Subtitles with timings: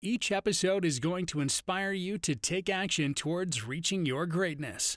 [0.00, 4.96] Each episode is going to inspire you to take action towards reaching your greatness.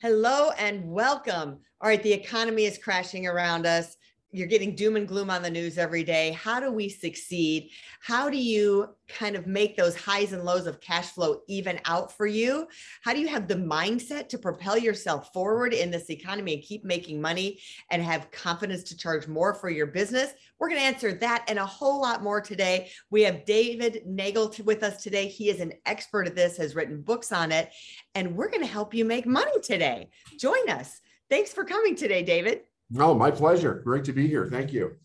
[0.00, 1.58] Hello and welcome.
[1.80, 3.96] All right, the economy is crashing around us
[4.30, 6.32] you're getting doom and gloom on the news every day.
[6.32, 7.70] How do we succeed?
[8.00, 12.14] How do you kind of make those highs and lows of cash flow even out
[12.14, 12.68] for you?
[13.02, 16.84] How do you have the mindset to propel yourself forward in this economy and keep
[16.84, 17.60] making money
[17.90, 20.34] and have confidence to charge more for your business?
[20.58, 22.90] We're going to answer that and a whole lot more today.
[23.10, 25.28] We have David Neagle with us today.
[25.28, 27.72] He is an expert at this, has written books on it,
[28.14, 30.10] and we're going to help you make money today.
[30.38, 31.00] Join us.
[31.30, 32.62] Thanks for coming today, David.
[32.90, 33.80] No, my pleasure.
[33.84, 34.46] Great to be here.
[34.46, 34.96] Thank you.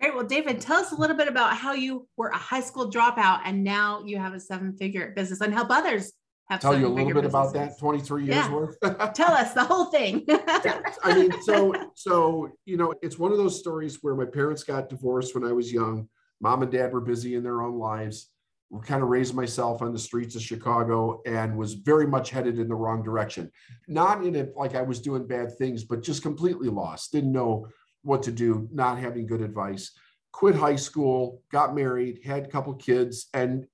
[0.00, 0.14] Great.
[0.14, 3.40] Well, David, tell us a little bit about how you were a high school dropout
[3.44, 6.12] and now you have a seven figure business and help others
[6.48, 8.52] have Tell you a little bit about that 23 years yeah.
[8.52, 8.76] worth.
[9.14, 10.24] tell us the whole thing.
[10.28, 14.88] I mean, so, so, you know, it's one of those stories where my parents got
[14.88, 16.08] divorced when I was young.
[16.40, 18.30] Mom and dad were busy in their own lives
[18.78, 22.68] kind of raised myself on the streets of Chicago and was very much headed in
[22.68, 23.50] the wrong direction.
[23.88, 27.66] Not in it like I was doing bad things, but just completely lost, didn't know
[28.02, 29.90] what to do, not having good advice.
[30.32, 33.66] Quit high school, got married, had a couple kids, and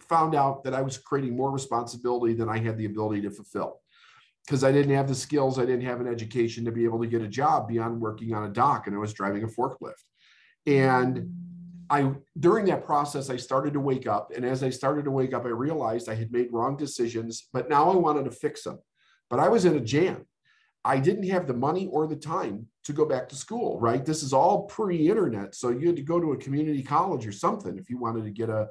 [0.00, 3.80] found out that I was creating more responsibility than I had the ability to fulfill.
[4.46, 7.08] Because I didn't have the skills, I didn't have an education to be able to
[7.08, 10.04] get a job beyond working on a dock, and I was driving a forklift.
[10.66, 11.30] And
[11.90, 14.32] I during that process, I started to wake up.
[14.34, 17.68] And as I started to wake up, I realized I had made wrong decisions, but
[17.68, 18.78] now I wanted to fix them.
[19.30, 20.26] But I was in a jam.
[20.84, 24.04] I didn't have the money or the time to go back to school, right?
[24.04, 25.56] This is all pre-internet.
[25.56, 28.30] So you had to go to a community college or something if you wanted to
[28.30, 28.68] get a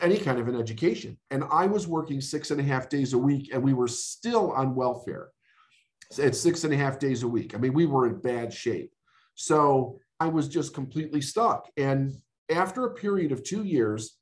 [0.00, 1.18] any kind of an education.
[1.30, 4.52] And I was working six and a half days a week, and we were still
[4.52, 5.30] on welfare
[6.18, 7.54] at six and a half days a week.
[7.54, 8.92] I mean, we were in bad shape.
[9.34, 11.68] So I was just completely stuck.
[11.76, 12.14] And
[12.50, 14.16] after a period of two years,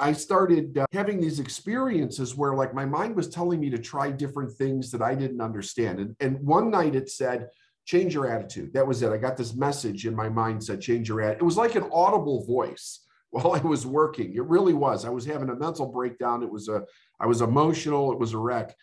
[0.00, 4.10] I started uh, having these experiences where, like, my mind was telling me to try
[4.10, 6.00] different things that I didn't understand.
[6.00, 7.48] And, and one night it said,
[7.84, 8.72] change your attitude.
[8.72, 9.12] That was it.
[9.12, 11.42] I got this message in my mind said, change your attitude.
[11.42, 13.00] It was like an audible voice
[13.30, 14.34] while I was working.
[14.34, 15.04] It really was.
[15.04, 16.42] I was having a mental breakdown.
[16.42, 16.84] It was a,
[17.20, 18.12] I was emotional.
[18.12, 18.74] It was a wreck.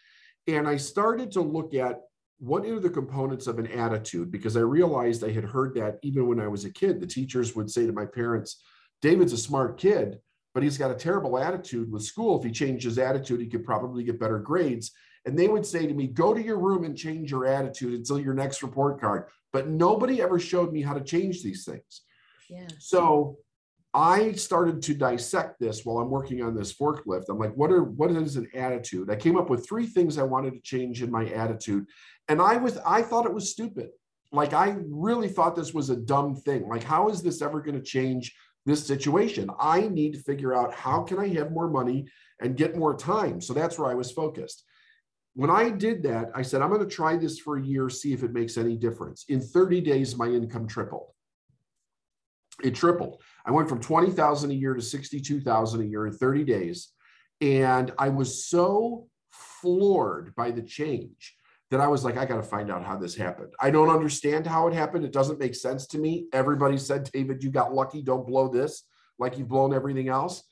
[0.48, 2.02] And I started to look at
[2.40, 4.32] what are the components of an attitude?
[4.32, 7.00] Because I realized I had heard that even when I was a kid.
[7.00, 8.62] The teachers would say to my parents,
[9.02, 10.20] David's a smart kid,
[10.54, 12.38] but he's got a terrible attitude with school.
[12.38, 14.92] If he changed his attitude, he could probably get better grades.
[15.26, 18.20] And they would say to me, Go to your room and change your attitude until
[18.20, 19.26] your next report card.
[19.52, 22.04] But nobody ever showed me how to change these things.
[22.50, 22.68] Yeah.
[22.80, 23.38] So
[23.94, 27.26] I started to dissect this while I'm working on this forklift.
[27.30, 29.10] I'm like, what are what is an attitude?
[29.10, 31.88] I came up with three things I wanted to change in my attitude.
[32.28, 33.90] And I was I thought it was stupid.
[34.32, 36.68] Like I really thought this was a dumb thing.
[36.70, 38.36] Like, how is this ever going to change
[38.66, 39.50] this situation?
[39.60, 42.08] I need to figure out how can I have more money
[42.40, 43.42] and get more time.
[43.42, 44.66] So that's where I was focused.
[45.34, 48.14] When I did that, I said, I'm going to try this for a year, see
[48.14, 49.26] if it makes any difference.
[49.30, 51.08] In 30 days, my income tripled.
[52.64, 53.22] It tripled.
[53.46, 56.90] I went from 20,000 a year to 62,000 a year in 30 days.
[57.42, 61.36] And I was so floored by the change
[61.72, 63.54] that I was like, I got to find out how this happened.
[63.60, 65.06] I don't understand how it happened.
[65.06, 66.26] It doesn't make sense to me.
[66.34, 68.02] Everybody said, David, you got lucky.
[68.02, 68.84] Don't blow this
[69.20, 70.44] like you've blown everything else.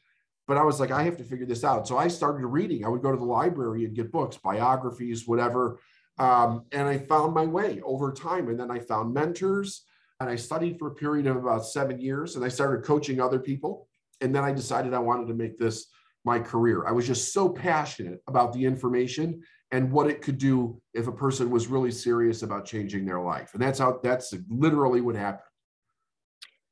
[0.47, 1.87] But I was like, I have to figure this out.
[1.87, 2.85] So I started reading.
[2.85, 5.79] I would go to the library and get books, biographies, whatever.
[6.19, 8.47] Um, and I found my way over time.
[8.47, 9.83] And then I found mentors
[10.19, 13.39] and I studied for a period of about seven years and I started coaching other
[13.39, 13.87] people.
[14.21, 15.87] And then I decided I wanted to make this
[16.25, 16.85] my career.
[16.87, 21.11] I was just so passionate about the information and what it could do if a
[21.11, 23.51] person was really serious about changing their life.
[23.53, 25.43] And that's how that's literally what happened.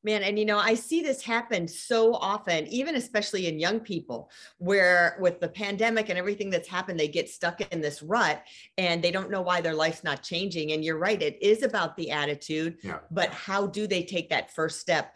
[0.06, 4.30] Man, and you know, I see this happen so often, even especially in young people,
[4.60, 8.44] where with the pandemic and everything that's happened, they get stuck in this rut
[8.78, 10.74] and they don't know why their life's not changing.
[10.74, 13.00] And you're right, it is about the attitude, yeah.
[13.10, 15.16] but how do they take that first step?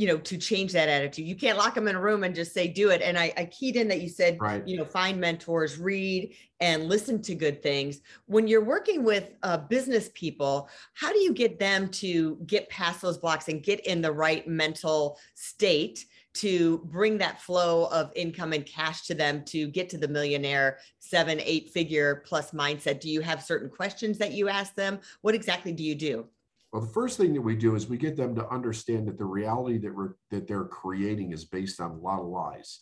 [0.00, 1.26] You know, to change that attitude.
[1.26, 3.02] You can't lock them in a room and just say, do it.
[3.02, 4.66] And I, I keyed in that you said, right.
[4.66, 8.00] you know, find mentors, read and listen to good things.
[8.24, 13.02] When you're working with uh, business people, how do you get them to get past
[13.02, 18.54] those blocks and get in the right mental state to bring that flow of income
[18.54, 23.00] and cash to them to get to the millionaire seven, eight figure plus mindset?
[23.00, 24.98] Do you have certain questions that you ask them?
[25.20, 26.26] What exactly do you do?
[26.72, 29.24] Well, the first thing that we do is we get them to understand that the
[29.24, 32.80] reality that we're that they're creating is based on a lot of lies.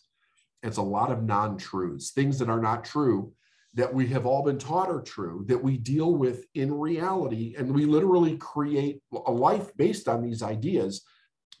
[0.61, 3.33] It's a lot of non-truths, things that are not true
[3.75, 7.55] that we have all been taught are true that we deal with in reality.
[7.57, 11.03] And we literally create a life based on these ideas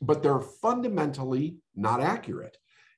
[0.01, 2.57] but they're fundamentally not accurate.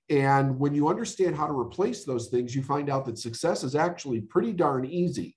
[0.09, 3.75] And when you understand how to replace those things you find out that success is
[3.75, 5.35] actually pretty darn easy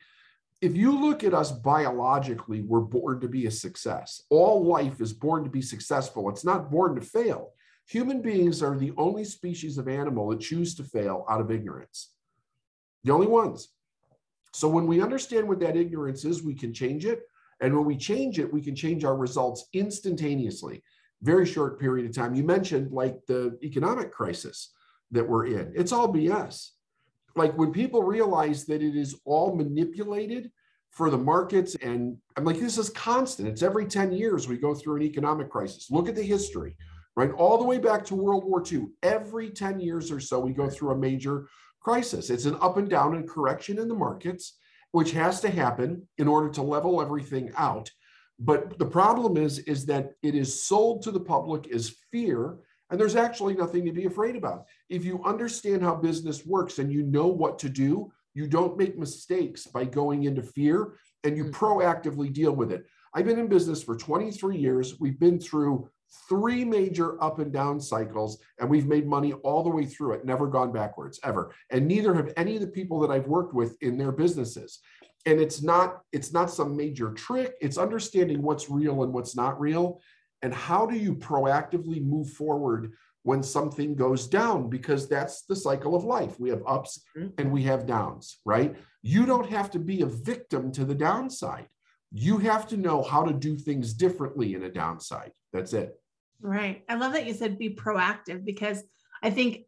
[0.60, 5.12] if you look at us biologically we're born to be a success all life is
[5.12, 7.50] born to be successful it's not born to fail
[7.86, 12.14] human beings are the only species of animal that choose to fail out of ignorance
[13.04, 13.68] the only ones.
[14.52, 17.20] So when we understand what that ignorance is, we can change it.
[17.60, 20.82] And when we change it, we can change our results instantaneously,
[21.22, 22.34] very short period of time.
[22.34, 24.72] You mentioned like the economic crisis
[25.10, 25.72] that we're in.
[25.74, 26.70] It's all BS.
[27.36, 30.50] Like when people realize that it is all manipulated
[30.90, 33.48] for the markets, and I'm like, this is constant.
[33.48, 35.90] It's every 10 years we go through an economic crisis.
[35.90, 36.76] Look at the history,
[37.16, 37.32] right?
[37.32, 38.86] All the way back to World War II.
[39.02, 41.48] Every 10 years or so, we go through a major
[41.80, 42.30] crisis.
[42.30, 44.56] It's an up and down and correction in the markets,
[44.92, 47.90] which has to happen in order to level everything out.
[48.38, 52.58] But the problem is, is that it is sold to the public as fear,
[52.90, 54.66] and there's actually nothing to be afraid about.
[54.88, 58.98] If you understand how business works and you know what to do, you don't make
[58.98, 61.64] mistakes by going into fear and you mm-hmm.
[61.64, 62.84] proactively deal with it.
[63.14, 64.98] I've been in business for 23 years.
[64.98, 65.88] We've been through
[66.28, 70.24] three major up and down cycles, and we've made money all the way through it,
[70.24, 71.54] never gone backwards ever.
[71.70, 74.80] And neither have any of the people that I've worked with in their businesses.
[75.26, 77.54] And it's not it's not some major trick.
[77.60, 80.00] It's understanding what's real and what's not real,
[80.44, 82.92] and how do you proactively move forward
[83.22, 86.38] when something goes down because that's the cycle of life.
[86.38, 87.30] We have ups mm-hmm.
[87.38, 88.76] and we have downs, right?
[89.00, 91.66] You don't have to be a victim to the downside.
[92.12, 95.32] You have to know how to do things differently in a downside.
[95.54, 95.98] That's it.
[96.42, 96.84] Right.
[96.90, 98.82] I love that you said be proactive because
[99.22, 99.64] I think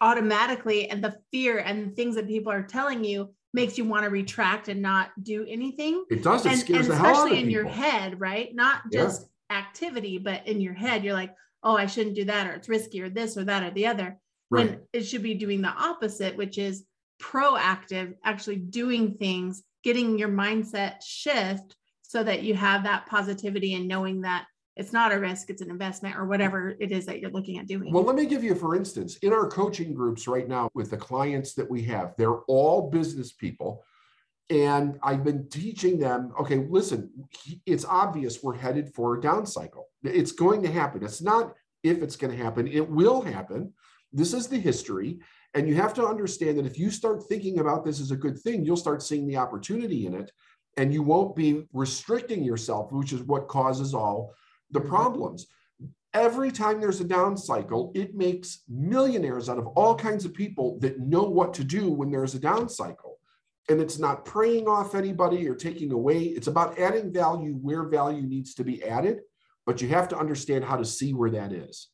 [0.00, 4.10] automatically and the fear and things that people are telling you makes you want to
[4.10, 6.06] retract and not do anything.
[6.10, 6.46] It does.
[6.46, 7.62] It and, scares and the hell out of Especially in people.
[7.62, 8.54] your head, right?
[8.54, 9.28] Not just yeah.
[9.50, 13.00] Activity, but in your head, you're like, oh, I shouldn't do that, or it's risky,
[13.00, 14.18] or this, or that, or the other.
[14.50, 14.66] Right.
[14.66, 16.84] When it should be doing the opposite, which is
[17.20, 23.88] proactive, actually doing things, getting your mindset shift so that you have that positivity and
[23.88, 24.46] knowing that
[24.76, 27.66] it's not a risk, it's an investment or whatever it is that you're looking at
[27.66, 27.92] doing.
[27.92, 30.96] Well, let me give you, for instance, in our coaching groups right now with the
[30.96, 33.84] clients that we have, they're all business people.
[34.50, 37.10] And I've been teaching them, okay, listen,
[37.66, 39.88] it's obvious we're headed for a down cycle.
[40.02, 41.04] It's going to happen.
[41.04, 41.52] It's not
[41.82, 43.72] if it's going to happen, it will happen.
[44.12, 45.20] This is the history.
[45.54, 48.38] And you have to understand that if you start thinking about this as a good
[48.38, 50.30] thing, you'll start seeing the opportunity in it
[50.76, 54.34] and you won't be restricting yourself, which is what causes all
[54.70, 54.88] the mm-hmm.
[54.88, 55.46] problems.
[56.14, 60.78] Every time there's a down cycle, it makes millionaires out of all kinds of people
[60.80, 63.07] that know what to do when there's a down cycle.
[63.68, 66.22] And it's not preying off anybody or taking away.
[66.22, 69.20] It's about adding value where value needs to be added,
[69.66, 71.88] but you have to understand how to see where that is.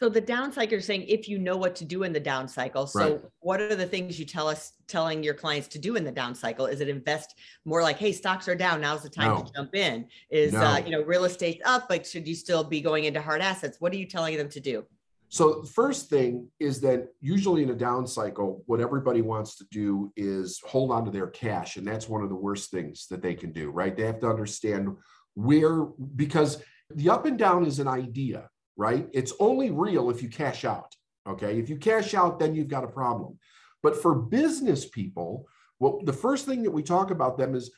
[0.00, 2.48] So the down cycle, you're saying if you know what to do in the down
[2.48, 2.86] cycle.
[2.86, 3.20] So right.
[3.40, 6.34] what are the things you tell us telling your clients to do in the down
[6.34, 6.64] cycle?
[6.64, 7.34] Is it invest
[7.66, 9.42] more like, hey, stocks are down, now's the time no.
[9.42, 10.06] to jump in?
[10.30, 10.62] Is no.
[10.62, 13.78] uh, you know, real estate up, but should you still be going into hard assets?
[13.78, 14.86] What are you telling them to do?
[15.30, 19.64] So the first thing is that usually in a down cycle, what everybody wants to
[19.70, 21.76] do is hold on to their cash.
[21.76, 23.96] And that's one of the worst things that they can do, right?
[23.96, 24.88] They have to understand
[25.34, 25.84] where,
[26.16, 26.62] because
[26.94, 29.06] the up and down is an idea right?
[29.12, 30.94] It's only real if you cash out.
[31.28, 31.58] Okay.
[31.58, 33.38] If you cash out, then you've got a problem.
[33.82, 35.46] But for business people,
[35.78, 37.70] well, the first thing that we talk about them is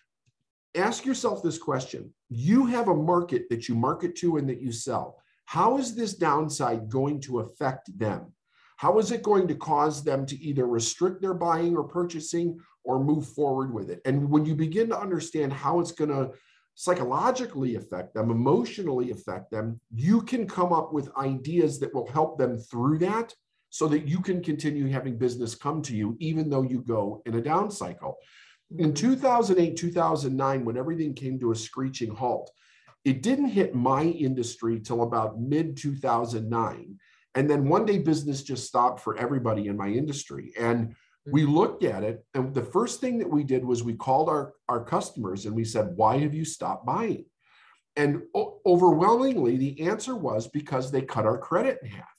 [0.76, 2.14] ask yourself this question.
[2.28, 5.18] You have a market that you market to and that you sell.
[5.52, 8.32] How is this downside going to affect them?
[8.78, 13.04] How is it going to cause them to either restrict their buying or purchasing or
[13.04, 14.00] move forward with it?
[14.06, 16.30] And when you begin to understand how it's going to
[16.75, 22.38] psychologically affect them, emotionally affect them, you can come up with ideas that will help
[22.38, 23.35] them through that
[23.68, 27.35] so that you can continue having business come to you, even though you go in
[27.35, 28.16] a down cycle.
[28.78, 28.94] In mm-hmm.
[28.94, 32.50] 2008, 2009, when everything came to a screeching halt,
[33.04, 36.99] it didn't hit my industry till about mid 2009.
[37.35, 40.52] And then one day business just stopped for everybody in my industry.
[40.59, 40.94] And
[41.26, 41.54] we mm-hmm.
[41.54, 44.85] looked at it and the first thing that we did was we called our, our
[44.85, 47.25] customers and we said why have you stopped buying
[47.97, 52.16] and o- overwhelmingly the answer was because they cut our credit in half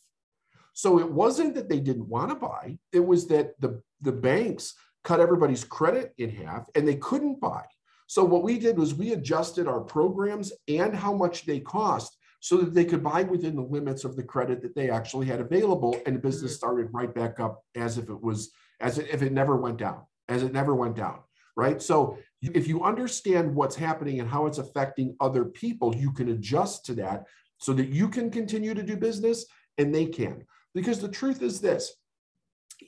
[0.74, 4.74] So it wasn't that they didn't want to buy, it was that the, the banks
[5.04, 7.64] cut everybody's credit in half and they couldn't buy.
[8.08, 12.58] So what we did was we adjusted our programs and how much they cost so
[12.58, 15.96] that they could buy within the limits of the credit that they actually had available
[16.06, 16.58] and the business mm-hmm.
[16.58, 20.44] started right back up as if it was as if it never went down as
[20.44, 21.20] it never went down
[21.56, 26.30] right so if you understand what's happening and how it's affecting other people you can
[26.30, 27.24] adjust to that
[27.60, 29.46] so that you can continue to do business
[29.78, 30.44] and they can
[30.76, 31.94] because the truth is this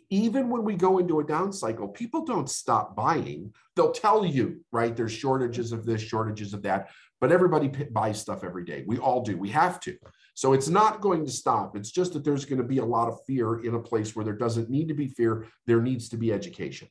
[0.10, 3.54] even when we go into a down cycle, people don't stop buying.
[3.75, 4.96] They'll tell you, right?
[4.96, 6.89] There's shortages of this, shortages of that,
[7.22, 8.84] but everybody buys stuff every day.
[8.88, 9.38] We all do.
[9.38, 9.98] We have to.
[10.34, 11.75] So it's not going to stop.
[11.75, 14.25] It's just that there's going to be a lot of fear in a place where
[14.25, 15.48] there doesn't need to be fear.
[15.65, 16.89] There needs to be education.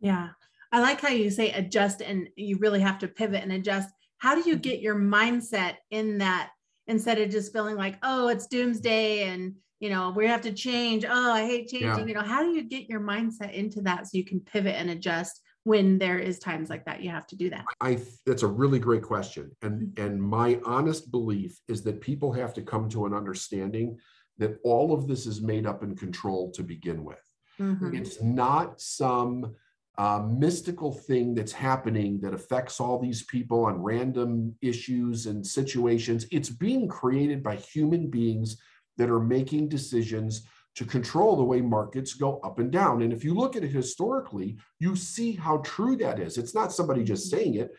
[0.00, 0.30] Yeah.
[0.72, 3.90] I like how you say adjust and you really have to pivot and adjust.
[4.18, 4.62] How do you mm-hmm.
[4.62, 6.50] get your mindset in that
[6.86, 11.04] instead of just feeling like, oh, it's doomsday and you know we have to change
[11.06, 12.06] oh i hate changing yeah.
[12.06, 14.88] you know how do you get your mindset into that so you can pivot and
[14.88, 18.46] adjust when there is times like that you have to do that i that's a
[18.62, 20.06] really great question and mm-hmm.
[20.06, 23.94] and my honest belief is that people have to come to an understanding
[24.38, 27.24] that all of this is made up and controlled to begin with
[27.60, 27.94] mm-hmm.
[27.94, 29.54] it's not some
[29.96, 36.26] uh, mystical thing that's happening that affects all these people on random issues and situations
[36.32, 38.56] it's being created by human beings
[38.96, 40.46] that are making decisions
[40.76, 43.02] to control the way markets go up and down.
[43.02, 46.36] And if you look at it historically, you see how true that is.
[46.36, 47.38] It's not somebody just mm-hmm.
[47.38, 47.70] saying it.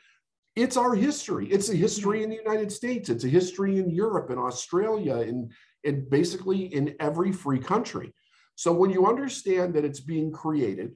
[0.55, 1.47] It's our history.
[1.47, 3.09] It's a history in the United States.
[3.09, 5.51] It's a history in Europe and Australia and,
[5.83, 8.13] and basically in every free country.
[8.55, 10.95] So when you understand that it's being created,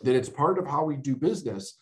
[0.00, 1.76] that it's part of how we do business,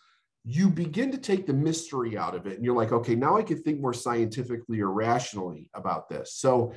[0.44, 2.56] you begin to take the mystery out of it.
[2.56, 6.34] And you're like, okay, now I can think more scientifically or rationally about this.
[6.34, 6.72] So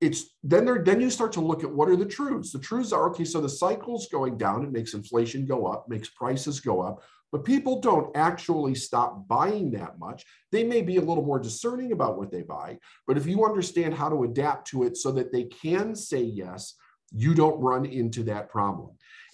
[0.00, 2.52] it's then there then you start to look at what are the truths.
[2.52, 6.08] The truths are okay so the cycle's going down it makes inflation go up makes
[6.10, 10.24] prices go up but people don't actually stop buying that much.
[10.50, 13.94] They may be a little more discerning about what they buy but if you understand
[13.94, 16.74] how to adapt to it so that they can say yes
[17.10, 18.90] you don't run into that problem.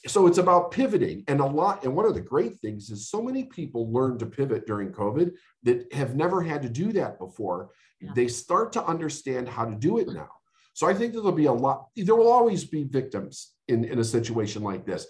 [0.07, 3.21] So it's about pivoting and a lot and one of the great things is so
[3.23, 5.33] many people learn to pivot during covid
[5.65, 7.71] that have never had to do that before.
[8.01, 8.13] Yeah.
[8.15, 10.29] they start to understand how to do it now
[10.75, 14.05] so I think there'll be a lot, there will always be victims in, in a
[14.05, 15.07] situation like this.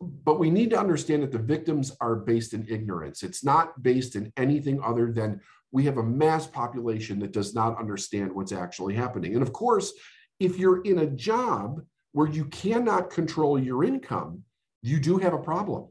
[0.00, 3.22] But we need to understand that the victims are based in ignorance.
[3.22, 5.40] It's not based in anything other than
[5.70, 9.34] we have a mass population that does not understand what's actually happening.
[9.34, 9.92] And of course,
[10.40, 14.42] if you're in a job where you cannot control your income,
[14.82, 15.88] you do have a problem.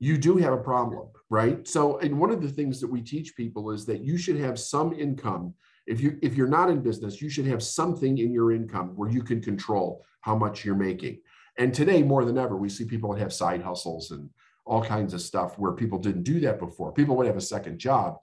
[0.00, 1.66] You do have a problem, right?
[1.66, 4.58] So, and one of the things that we teach people is that you should have
[4.58, 5.54] some income
[5.86, 9.10] if you if you're not in business you should have something in your income where
[9.10, 11.20] you can control how much you're making.
[11.58, 14.30] And today more than ever we see people that have side hustles and
[14.64, 16.92] all kinds of stuff where people didn't do that before.
[16.92, 18.18] People would have a second job.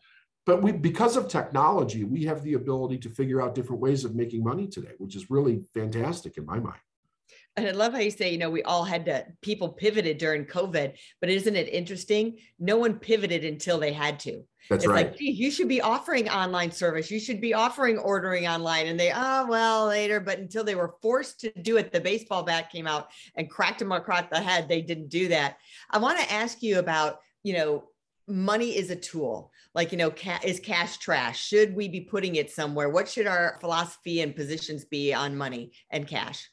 [0.45, 4.15] But we because of technology we have the ability to figure out different ways of
[4.15, 6.79] making money today which is really fantastic in my mind
[7.55, 10.45] and I love how you say, you know, we all had to, people pivoted during
[10.45, 12.37] COVID, but isn't it interesting?
[12.59, 14.43] No one pivoted until they had to.
[14.69, 15.07] That's it's right.
[15.07, 17.09] Like, you should be offering online service.
[17.09, 18.87] You should be offering ordering online.
[18.87, 20.19] And they, oh, well, later.
[20.19, 23.79] But until they were forced to do it, the baseball bat came out and cracked
[23.79, 24.69] them across the head.
[24.69, 25.57] They didn't do that.
[25.89, 27.85] I want to ask you about, you know,
[28.27, 29.51] money is a tool.
[29.73, 31.43] Like, you know, ca- is cash trash?
[31.43, 32.89] Should we be putting it somewhere?
[32.89, 36.47] What should our philosophy and positions be on money and cash?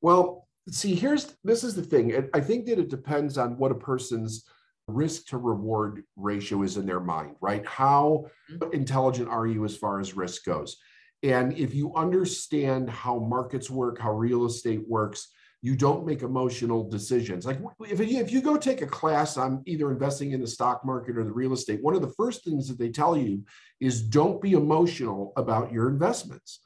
[0.00, 2.28] Well, see, here's this is the thing.
[2.34, 4.44] I think that it depends on what a person's
[4.86, 7.64] risk to reward ratio is in their mind, right?
[7.66, 8.72] How mm-hmm.
[8.72, 10.76] intelligent are you as far as risk goes?
[11.22, 15.28] And if you understand how markets work, how real estate works,
[15.62, 17.44] you don't make emotional decisions.
[17.44, 20.84] Like if you, if you go take a class on either investing in the stock
[20.86, 23.44] market or the real estate, one of the first things that they tell you
[23.78, 26.60] is don't be emotional about your investments.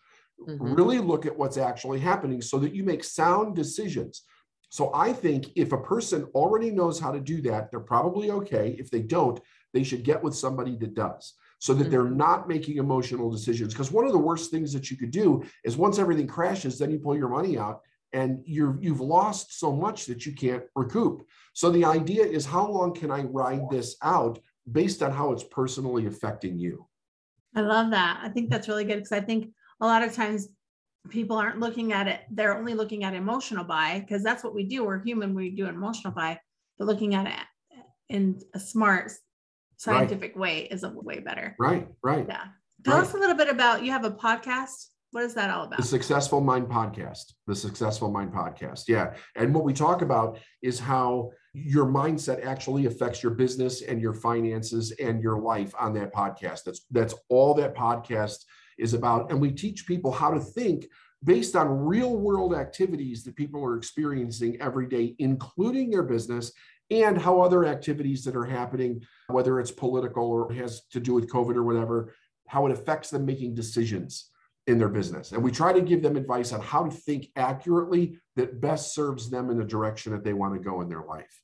[0.48, 0.74] Mm-hmm.
[0.74, 4.22] Really look at what's actually happening so that you make sound decisions.
[4.68, 8.76] So I think if a person already knows how to do that, they're probably okay.
[8.78, 9.40] If they don't,
[9.72, 12.16] they should get with somebody that does so that they're mm-hmm.
[12.16, 13.72] not making emotional decisions.
[13.72, 16.90] Because one of the worst things that you could do is once everything crashes, then
[16.90, 17.80] you pull your money out
[18.12, 21.26] and you're you've lost so much that you can't recoup.
[21.52, 24.38] So the idea is how long can I ride this out
[24.70, 26.86] based on how it's personally affecting you?
[27.56, 28.20] I love that.
[28.22, 29.50] I think that's really good because I think
[29.81, 30.49] a lot of times
[31.11, 34.64] people aren't looking at it they're only looking at emotional buy because that's what we
[34.64, 36.38] do we're human we do emotional buy
[36.78, 39.12] but looking at it in a smart
[39.76, 40.40] scientific right.
[40.40, 42.45] way is a way better right right yeah
[42.85, 43.02] tell right.
[43.02, 45.78] us a little bit about you have a podcast What is that all about?
[45.78, 47.35] The Successful Mind Podcast.
[47.47, 48.88] The Successful Mind Podcast.
[48.88, 49.14] Yeah.
[49.37, 54.12] And what we talk about is how your mindset actually affects your business and your
[54.12, 56.64] finances and your life on that podcast.
[56.64, 58.38] That's that's all that podcast
[58.78, 59.31] is about.
[59.31, 60.87] And we teach people how to think
[61.23, 66.52] based on real world activities that people are experiencing every day, including their business
[66.90, 71.31] and how other activities that are happening, whether it's political or has to do with
[71.31, 72.14] COVID or whatever,
[72.47, 74.31] how it affects them making decisions
[74.66, 75.33] in their business.
[75.33, 79.31] And we try to give them advice on how to think accurately that best serves
[79.31, 81.43] them in the direction that they want to go in their life.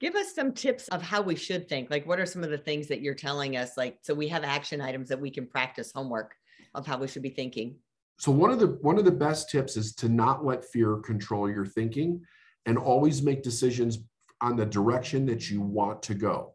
[0.00, 1.88] Give us some tips of how we should think.
[1.88, 3.76] Like, what are some of the things that you're telling us?
[3.76, 6.34] Like, so we have action items that we can practice homework
[6.74, 7.76] of how we should be thinking.
[8.18, 11.50] So one of the one of the best tips is to not let fear control
[11.50, 12.20] your thinking
[12.66, 13.98] and always make decisions
[14.40, 16.54] on the direction that you want to go.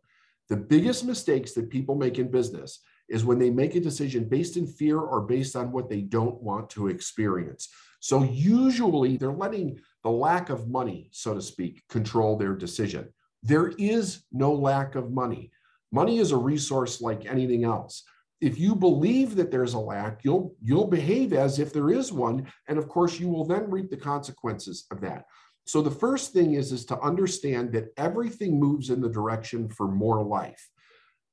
[0.50, 4.58] The biggest mistakes that people make in business is when they make a decision based
[4.58, 7.70] in fear or based on what they don't want to experience.
[8.00, 13.10] So usually they're letting the lack of money, so to speak, control their decision.
[13.44, 15.52] There is no lack of money.
[15.92, 18.04] Money is a resource like anything else.
[18.40, 22.48] If you believe that there's a lack, you'll you'll behave as if there is one,
[22.68, 25.26] and of course you will then reap the consequences of that.
[25.66, 29.88] So the first thing is is to understand that everything moves in the direction for
[29.88, 30.70] more life.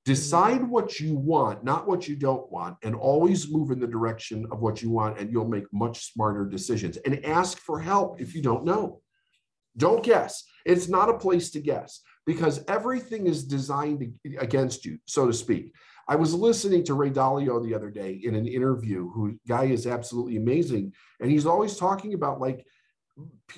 [0.04, 4.46] Decide what you want, not what you don't want, and always move in the direction
[4.50, 6.98] of what you want, and you'll make much smarter decisions.
[6.98, 9.00] And ask for help if you don't know.
[9.76, 10.44] Don't guess.
[10.66, 15.72] It's not a place to guess because everything is designed against you, so to speak.
[16.06, 19.86] I was listening to Ray Dalio the other day in an interview, who guy is
[19.86, 20.92] absolutely amazing.
[21.20, 22.66] And he's always talking about like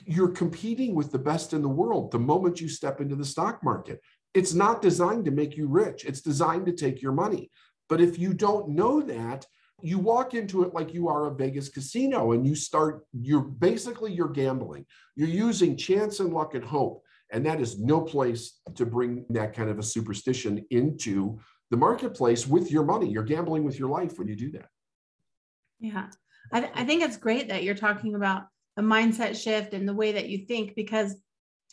[0.05, 3.65] you're competing with the best in the world the moment you step into the stock
[3.65, 4.01] market.
[4.35, 7.51] It's not designed to make you rich, it's designed to take your money.
[7.89, 9.47] But if you don't know that,
[9.83, 14.13] you walk into it like you are a Vegas casino and you start, you're basically
[14.13, 14.87] you're gambling.
[15.17, 17.03] You're using chance and luck and hope.
[17.37, 21.39] And that is no place to bring that kind of a superstition into
[21.71, 23.11] the marketplace with your money.
[23.11, 24.69] You're gambling with your life when you do that.
[25.79, 26.07] Yeah.
[26.51, 28.45] I, th- I think it's great that you're talking about
[28.79, 31.15] a mindset shift and the way that you think because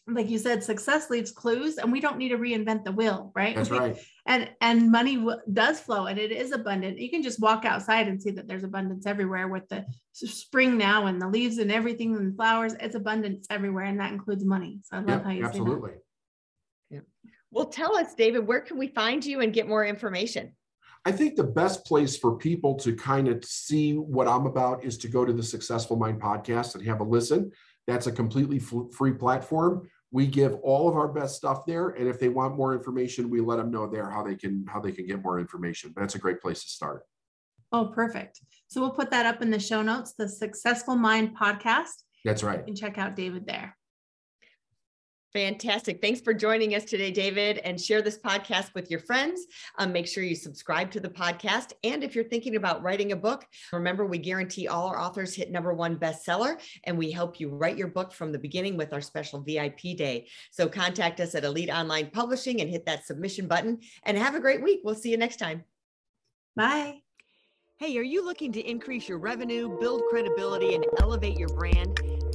[0.07, 3.55] like you said success leaves clues and we don't need to reinvent the wheel right?
[3.55, 3.97] That's right.
[4.25, 6.99] and and money w- does flow and it is abundant.
[6.99, 11.05] You can just walk outside and see that there's abundance everywhere with the spring now
[11.05, 12.73] and the leaves and everything and flowers.
[12.79, 14.79] It's abundance everywhere and that includes money.
[14.83, 15.91] So i love yep, how you absolutely.
[16.89, 16.99] Yeah
[17.51, 20.53] well tell us david where can we find you and get more information?
[21.05, 24.97] I think the best place for people to kind of see what I'm about is
[24.99, 27.51] to go to the Successful Mind podcast and have a listen.
[27.87, 29.89] That's a completely free platform.
[30.11, 33.41] We give all of our best stuff there, and if they want more information, we
[33.41, 35.91] let them know there how they can how they can get more information.
[35.93, 37.03] But that's a great place to start.
[37.71, 38.39] Oh, perfect.
[38.67, 40.13] So we'll put that up in the show notes.
[40.17, 42.03] The Successful Mind podcast.
[42.23, 42.59] That's right.
[42.59, 43.75] You can check out David there.
[45.33, 45.99] Fantastic.
[45.99, 49.47] Thanks for joining us today, David, and share this podcast with your friends.
[49.79, 51.73] Um, make sure you subscribe to the podcast.
[51.83, 55.51] And if you're thinking about writing a book, remember we guarantee all our authors hit
[55.51, 59.01] number one bestseller, and we help you write your book from the beginning with our
[59.01, 60.27] special VIP day.
[60.51, 63.79] So contact us at Elite Online Publishing and hit that submission button.
[64.03, 64.81] And have a great week.
[64.83, 65.63] We'll see you next time.
[66.55, 66.99] Bye.
[67.79, 71.99] Hey, are you looking to increase your revenue, build credibility, and elevate your brand?